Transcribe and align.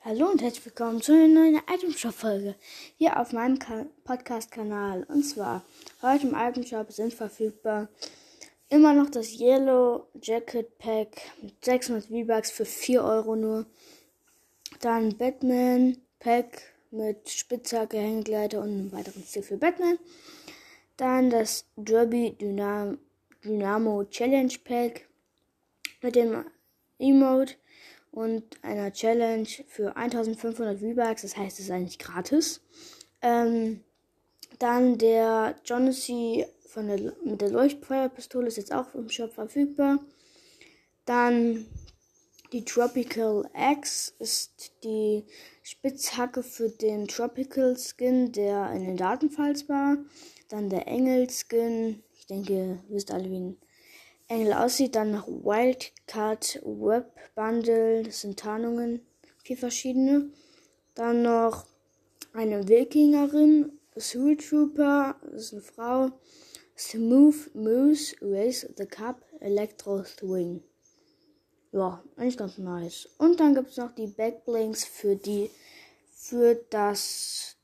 Hallo 0.00 0.30
und 0.30 0.40
herzlich 0.40 0.64
willkommen 0.64 1.02
zu 1.02 1.12
einer 1.12 1.28
neuen 1.28 1.60
Itemshop-Folge 1.70 2.54
hier 2.96 3.20
auf 3.20 3.32
meinem 3.32 3.58
Podcast-Kanal. 4.04 5.04
Und 5.04 5.22
zwar, 5.22 5.66
heute 6.00 6.28
im 6.28 6.34
Itemshop 6.34 6.90
sind 6.90 7.12
verfügbar 7.12 7.88
immer 8.70 8.94
noch 8.94 9.10
das 9.10 9.38
Yellow 9.38 10.06
Jacket 10.22 10.78
Pack 10.78 11.20
mit 11.42 11.62
600 11.62 12.06
V-Bucks 12.06 12.50
für 12.50 12.64
4 12.64 13.04
Euro 13.04 13.36
nur. 13.36 13.66
Dann 14.80 15.14
Batman 15.18 15.98
Pack 16.20 16.74
mit 16.90 17.28
Spitzhacke, 17.28 17.98
Hängegleiter 17.98 18.62
und 18.62 18.70
einem 18.70 18.92
weiteren 18.92 19.24
Stil 19.24 19.42
für 19.42 19.58
Batman. 19.58 19.98
Dann 20.96 21.28
das 21.28 21.66
Derby 21.76 22.30
Dynam 22.32 22.96
Dynamo 23.44 24.04
Challenge 24.04 24.54
Pack 24.64 25.06
mit 26.00 26.16
dem 26.16 26.46
Emote 26.98 27.56
und 28.16 28.44
einer 28.62 28.90
Challenge 28.94 29.46
für 29.68 29.94
1500 29.94 30.80
V-Bucks. 30.80 31.20
Das 31.20 31.36
heißt, 31.36 31.58
es 31.58 31.66
ist 31.66 31.70
eigentlich 31.70 31.98
gratis. 31.98 32.62
Ähm, 33.20 33.80
dann 34.58 34.96
der 34.96 35.54
Jonassy 35.66 36.46
von 36.66 36.88
der, 36.88 37.12
mit 37.22 37.42
der 37.42 37.50
Leuchtfeuerpistole 37.50 38.46
ist 38.46 38.56
jetzt 38.56 38.72
auch 38.72 38.94
im 38.94 39.10
Shop 39.10 39.34
verfügbar. 39.34 39.98
Dann 41.04 41.66
die 42.52 42.64
Tropical 42.64 43.50
X 43.54 44.14
ist 44.18 44.72
die 44.82 45.24
Spitzhacke 45.62 46.42
für 46.42 46.70
den 46.70 47.08
Tropical 47.08 47.76
Skin, 47.76 48.32
der 48.32 48.72
in 48.72 48.86
den 48.86 48.96
Datenfiles 48.96 49.68
war. 49.68 49.98
Dann 50.48 50.70
der 50.70 50.88
Engel 50.88 51.28
Skin. 51.28 52.02
Ich 52.18 52.26
denke, 52.26 52.52
ihr 52.54 52.78
wisst 52.88 53.10
alle, 53.10 53.30
wie 53.30 53.40
ein 53.40 53.56
Engel 54.28 54.52
aussieht. 54.52 54.94
Dann 54.96 55.12
noch 55.12 55.26
Wildcard 55.26 56.60
Web 56.64 57.12
Bundle. 57.34 58.02
Das 58.04 58.20
sind 58.20 58.38
Tarnungen. 58.38 59.00
Vier 59.42 59.56
verschiedene. 59.56 60.30
Dann 60.94 61.22
noch 61.22 61.66
eine 62.32 62.68
Wikingerin. 62.68 63.78
Soul 63.96 64.36
Trooper. 64.36 65.16
Das 65.30 65.44
ist 65.44 65.52
eine 65.52 65.62
Frau. 65.62 66.10
Smooth 66.76 67.54
Moose. 67.54 68.16
Race 68.20 68.66
the 68.76 68.86
Cup. 68.86 69.22
Electro 69.40 70.04
Swing. 70.04 70.62
Ja, 71.72 72.02
eigentlich 72.16 72.38
ganz 72.38 72.58
nice. 72.58 73.08
Und 73.18 73.38
dann 73.38 73.54
gibt 73.54 73.70
es 73.70 73.76
noch 73.76 73.94
die 73.94 74.06
Backblinks 74.06 74.84
für 74.84 75.16
die 75.16 75.50
für 76.14 76.54
das 76.70 77.56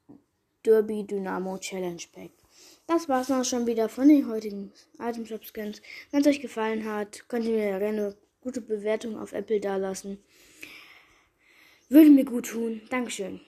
Derby 0.65 1.05
Dynamo 1.05 1.59
Challenge 1.59 2.03
Pack. 2.13 2.42
Das 2.87 3.09
war's 3.09 3.29
noch 3.29 3.45
schon 3.45 3.67
wieder 3.67 3.89
von 3.89 4.09
den 4.09 4.29
heutigen 4.29 4.73
Item 4.99 5.25
Shop 5.27 5.45
Skins. 5.45 5.81
Wenn 6.11 6.23
es 6.23 6.27
euch 6.27 6.41
gefallen 6.41 6.85
hat, 6.85 7.29
könnt 7.29 7.45
ihr 7.45 7.53
mir 7.53 7.79
gerne 7.79 7.87
eine 7.87 8.17
gute 8.41 8.61
Bewertung 8.61 9.19
auf 9.19 9.33
Apple 9.33 9.61
dalassen. 9.61 10.19
Würde 11.89 12.11
mir 12.11 12.25
gut 12.25 12.47
tun. 12.47 12.83
Dankeschön. 12.91 13.43